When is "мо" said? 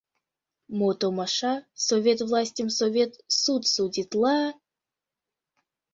0.77-0.89